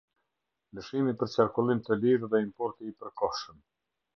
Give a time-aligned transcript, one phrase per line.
[0.77, 3.65] Lëshimi për qarkullim të lirë dhe importi i përkohshëm.